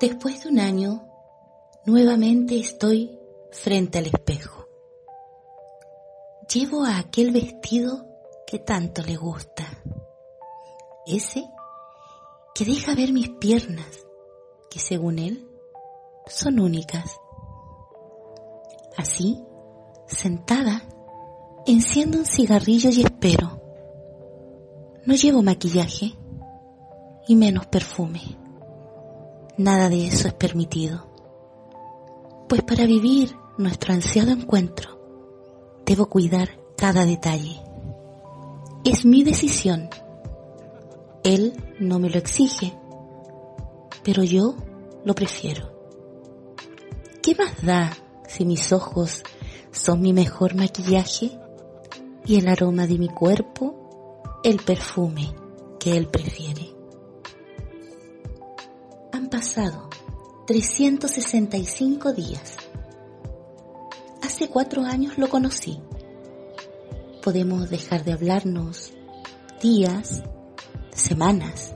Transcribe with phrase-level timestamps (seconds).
[0.00, 1.06] Después de un año,
[1.84, 3.18] nuevamente estoy
[3.52, 4.66] frente al espejo.
[6.52, 8.06] Llevo a aquel vestido
[8.46, 9.66] que tanto le gusta.
[11.06, 11.44] Ese
[12.54, 14.06] que deja ver mis piernas,
[14.70, 15.46] que según él
[16.26, 17.04] son únicas.
[18.96, 19.38] Así,
[20.06, 20.82] sentada,
[21.66, 23.60] enciendo un cigarrillo y espero.
[25.04, 26.14] No llevo maquillaje
[27.28, 28.40] y menos perfume.
[29.60, 31.06] Nada de eso es permitido.
[32.48, 34.98] Pues para vivir nuestro ansiado encuentro,
[35.84, 37.60] debo cuidar cada detalle.
[38.84, 39.90] Es mi decisión.
[41.24, 42.72] Él no me lo exige,
[44.02, 44.54] pero yo
[45.04, 45.70] lo prefiero.
[47.22, 47.94] ¿Qué más da
[48.26, 49.22] si mis ojos
[49.72, 51.38] son mi mejor maquillaje
[52.24, 55.34] y el aroma de mi cuerpo el perfume
[55.78, 56.69] que él prefiere?
[59.40, 59.88] Pasado
[60.48, 62.58] 365 días.
[64.20, 65.80] Hace cuatro años lo conocí.
[67.24, 68.92] Podemos dejar de hablarnos
[69.62, 70.22] días,
[70.92, 71.74] semanas,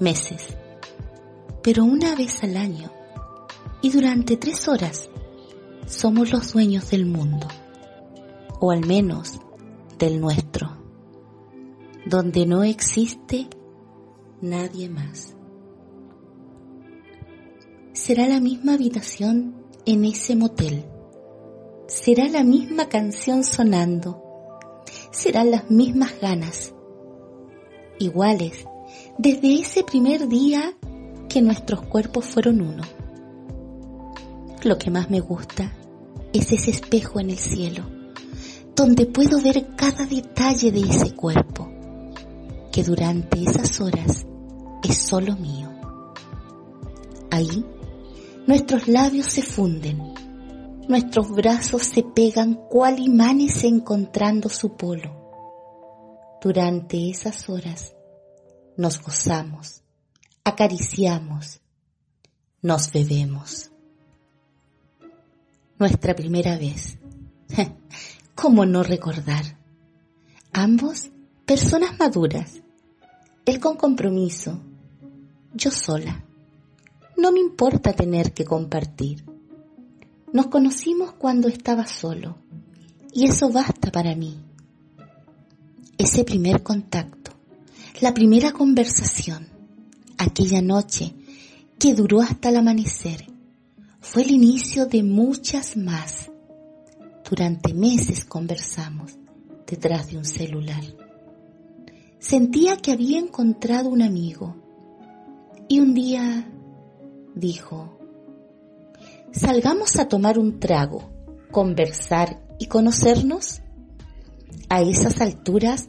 [0.00, 0.56] meses,
[1.62, 2.90] pero una vez al año
[3.80, 5.08] y durante tres horas
[5.86, 7.46] somos los dueños del mundo,
[8.58, 9.38] o al menos
[10.00, 10.76] del nuestro,
[12.06, 13.46] donde no existe
[14.40, 15.37] nadie más.
[18.08, 20.82] Será la misma habitación en ese motel,
[21.88, 24.24] será la misma canción sonando,
[25.10, 26.72] serán las mismas ganas,
[27.98, 28.64] iguales
[29.18, 30.74] desde ese primer día
[31.28, 32.82] que nuestros cuerpos fueron uno.
[34.64, 35.76] Lo que más me gusta
[36.32, 37.84] es ese espejo en el cielo,
[38.74, 41.68] donde puedo ver cada detalle de ese cuerpo,
[42.72, 44.24] que durante esas horas
[44.82, 45.68] es solo mío.
[47.30, 47.66] Ahí
[48.48, 50.14] nuestros labios se funden,
[50.88, 56.38] nuestros brazos se pegan cual imanes encontrando su polo.
[56.40, 57.94] Durante esas horas
[58.78, 59.82] nos gozamos,
[60.44, 61.60] acariciamos,
[62.62, 63.70] nos bebemos
[65.78, 66.98] nuestra primera vez.
[68.34, 69.44] ¿Cómo no recordar?
[70.54, 71.10] Ambos
[71.44, 72.62] personas maduras.
[73.44, 74.58] Él con compromiso.
[75.52, 76.24] Yo sola.
[77.18, 79.24] No me importa tener que compartir.
[80.32, 82.38] Nos conocimos cuando estaba solo.
[83.12, 84.38] Y eso basta para mí.
[85.98, 87.32] Ese primer contacto.
[88.00, 89.48] La primera conversación.
[90.16, 91.12] Aquella noche
[91.76, 93.26] que duró hasta el amanecer
[94.00, 96.30] fue el inicio de muchas más.
[97.28, 99.18] Durante meses conversamos
[99.66, 100.84] detrás de un celular.
[102.20, 104.54] Sentía que había encontrado un amigo
[105.68, 106.48] y un día
[107.38, 107.98] dijo,
[109.32, 111.10] salgamos a tomar un trago,
[111.50, 113.62] conversar y conocernos.
[114.68, 115.88] A esas alturas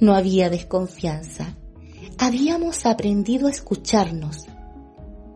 [0.00, 1.56] no había desconfianza.
[2.18, 4.46] Habíamos aprendido a escucharnos,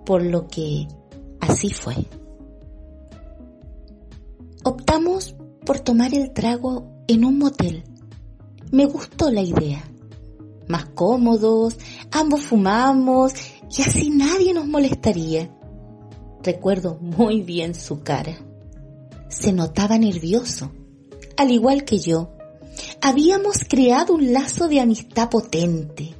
[0.06, 0.88] por lo que
[1.40, 1.94] Así fue.
[4.62, 5.34] Optamos
[5.64, 7.82] por tomar el trago en un motel.
[8.70, 9.82] Me gustó la idea.
[10.70, 11.76] Más cómodos,
[12.12, 13.32] ambos fumamos
[13.76, 15.50] y así nadie nos molestaría.
[16.44, 18.38] Recuerdo muy bien su cara.
[19.28, 20.70] Se notaba nervioso,
[21.36, 22.30] al igual que yo.
[23.02, 26.14] Habíamos creado un lazo de amistad potente.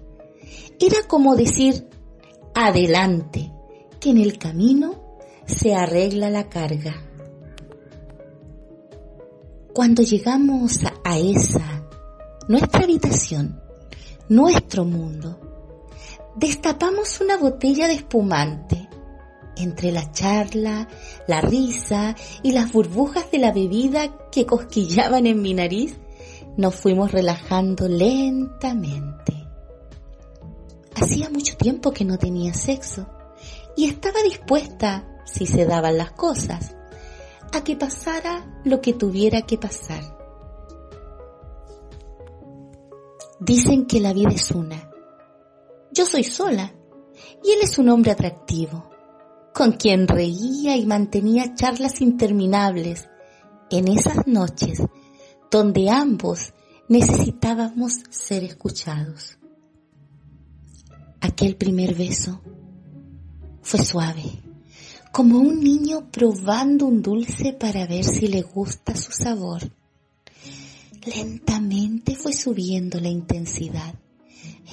[0.81, 1.89] Era como decir,
[2.53, 3.53] adelante,
[4.01, 6.97] que en el camino se arregla la carga.
[9.73, 11.87] Cuando llegamos a esa,
[12.49, 13.70] nuestra habitación,
[14.31, 15.41] nuestro mundo,
[16.37, 18.89] destapamos una botella de espumante.
[19.57, 20.89] Entre la charla,
[21.27, 25.97] la risa y las burbujas de la bebida que cosquillaban en mi nariz,
[26.57, 29.35] nos fuimos relajando lentamente.
[30.95, 33.09] Hacía mucho tiempo que no tenía sexo
[33.77, 36.77] y estaba dispuesta si se daban las cosas,
[37.53, 40.20] a que pasara lo que tuviera que pasar.
[43.41, 44.91] Dicen que la vida es una.
[45.93, 46.73] Yo soy sola
[47.43, 48.91] y él es un hombre atractivo,
[49.55, 53.09] con quien reía y mantenía charlas interminables
[53.71, 54.83] en esas noches
[55.51, 56.53] donde ambos
[56.89, 59.39] necesitábamos ser escuchados.
[61.21, 62.41] Aquel primer beso
[63.63, 64.43] fue suave
[65.13, 69.63] como un niño probando un dulce para ver si le gusta su sabor.
[71.07, 73.95] Lentamente fue subiendo la intensidad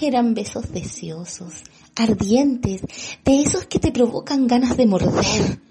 [0.01, 1.63] Eran besos deseosos,
[1.95, 2.81] ardientes,
[3.23, 5.61] de esos que te provocan ganas de morder.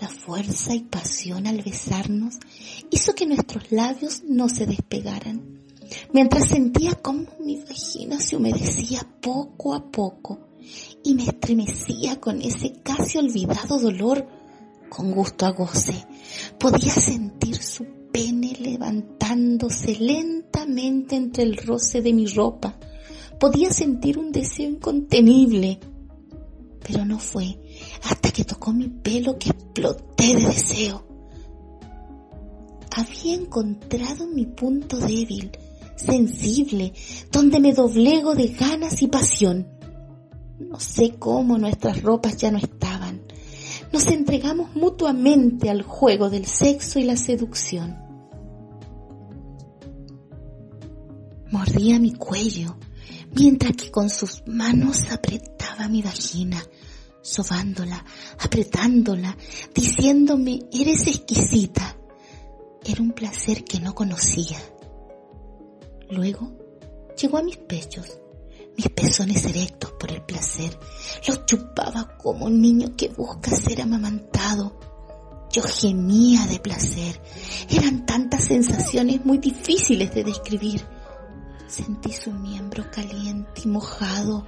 [0.00, 2.36] La fuerza y pasión al besarnos
[2.90, 5.42] hizo que nuestros labios no se despegaran,
[6.12, 10.38] mientras sentía cómo mi vagina se humedecía poco a poco
[11.02, 14.24] y me estremecía con ese casi olvidado dolor
[14.88, 16.06] con gusto a goce.
[16.58, 22.78] Podía sentir su pene levantándose lentamente entre el roce de mi ropa.
[23.38, 25.78] Podía sentir un deseo incontenible.
[26.86, 27.58] Pero no fue
[28.02, 31.06] hasta que tocó mi pelo que exploté de deseo.
[32.96, 35.52] Había encontrado mi punto débil,
[35.96, 36.92] sensible,
[37.30, 39.68] donde me doblego de ganas y pasión.
[40.58, 42.89] No sé cómo nuestras ropas ya no estaban
[43.92, 47.98] nos entregamos mutuamente al juego del sexo y la seducción.
[51.50, 52.76] Mordía mi cuello,
[53.34, 56.62] mientras que con sus manos apretaba mi vagina,
[57.22, 58.04] sobándola,
[58.38, 59.36] apretándola,
[59.74, 61.96] diciéndome, eres exquisita.
[62.84, 64.58] Era un placer que no conocía.
[66.10, 66.52] Luego
[67.16, 68.20] llegó a mis pechos
[68.80, 70.78] mis pezones erectos por el placer.
[71.26, 74.78] Los chupaba como un niño que busca ser amamantado.
[75.50, 77.20] Yo gemía de placer.
[77.68, 80.84] Eran tantas sensaciones muy difíciles de describir.
[81.66, 84.46] Sentí su miembro caliente y mojado.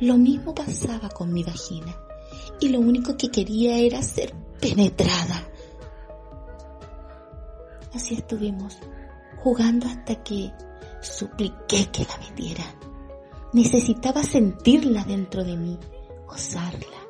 [0.00, 1.94] Lo mismo pasaba con mi vagina.
[2.58, 5.46] Y lo único que quería era ser penetrada.
[7.92, 8.78] Así estuvimos,
[9.42, 10.52] jugando hasta que
[11.02, 12.64] supliqué que la metiera.
[13.52, 15.78] Necesitaba sentirla dentro de mí,
[16.26, 17.09] gozarla.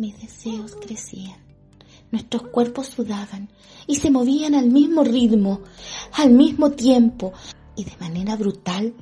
[0.00, 1.36] Mis deseos crecían,
[2.10, 3.50] nuestros cuerpos sudaban
[3.86, 5.60] y se movían al mismo ritmo,
[6.14, 7.34] al mismo tiempo,
[7.76, 8.94] y de manera brutal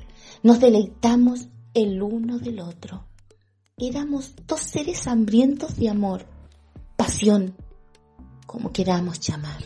[0.42, 3.04] nos deleitamos el uno del otro.
[3.76, 6.26] Éramos dos seres hambrientos de amor,
[6.96, 7.54] pasión,
[8.44, 9.62] como queramos llamar.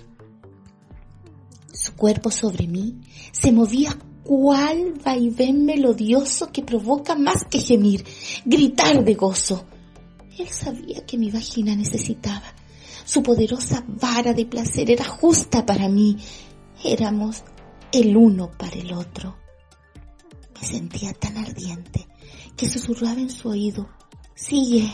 [1.72, 3.00] Su cuerpo sobre mí
[3.32, 8.04] se movía cuál vaivén melodioso que provoca más que gemir,
[8.44, 9.64] gritar de gozo.
[10.38, 12.54] Él sabía que mi vagina necesitaba.
[13.04, 16.16] Su poderosa vara de placer era justa para mí.
[16.84, 17.42] Éramos
[17.92, 19.36] el uno para el otro.
[20.60, 22.06] Me sentía tan ardiente
[22.56, 23.88] que susurraba en su oído,
[24.34, 24.90] sigue,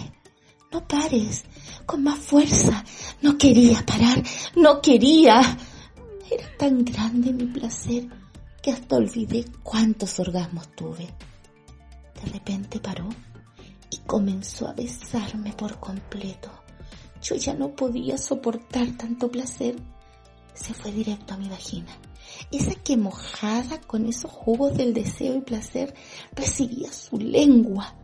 [0.72, 1.44] no pares,
[1.86, 2.84] con más fuerza.
[3.22, 4.22] No quería parar,
[4.56, 5.40] no quería.
[6.30, 8.06] Era tan grande mi placer
[8.62, 11.06] que hasta olvidé cuántos orgasmos tuve.
[12.22, 13.08] De repente paró
[14.08, 16.50] comenzó a besarme por completo.
[17.22, 19.76] Yo ya no podía soportar tanto placer.
[20.54, 21.92] Se fue directo a mi vagina.
[22.50, 25.94] Esa que mojada con esos jugos del deseo y placer
[26.34, 27.94] recibía su lengua,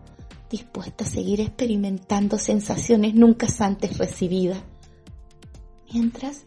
[0.50, 4.62] dispuesta a seguir experimentando sensaciones nunca antes recibidas.
[5.90, 6.44] Mientras,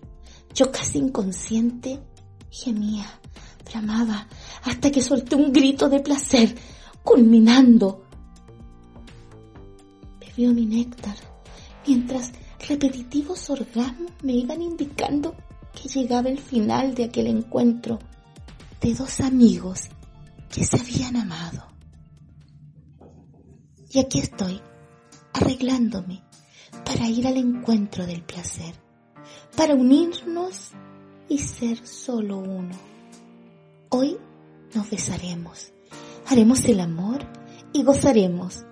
[0.53, 1.99] yo casi inconsciente
[2.51, 3.19] gemía
[3.65, 4.27] Bramaba
[4.63, 6.55] hasta que solté un grito de placer,
[7.03, 8.06] culminando.
[10.37, 11.15] Mi néctar,
[11.87, 12.31] mientras
[12.69, 15.35] repetitivos orgasmos me iban indicando
[15.73, 17.97] que llegaba el final de aquel encuentro
[18.79, 19.89] de dos amigos
[20.53, 21.65] que se habían amado.
[23.89, 24.61] Y aquí estoy,
[25.33, 26.21] arreglándome
[26.85, 28.75] para ir al encuentro del placer,
[29.55, 30.69] para unirnos
[31.29, 32.75] y ser solo uno.
[33.89, 34.17] Hoy
[34.75, 35.73] nos besaremos,
[36.27, 37.25] haremos el amor
[37.73, 38.65] y gozaremos.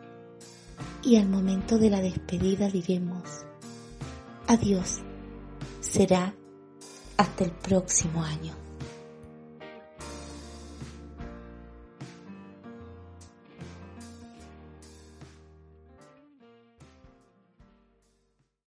[1.05, 3.45] Y al momento de la despedida diremos,
[4.47, 5.01] adiós,
[5.79, 6.33] será
[7.15, 8.64] hasta el próximo año.